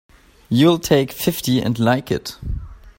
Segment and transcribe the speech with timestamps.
[0.49, 2.35] You'll take fifty and like it!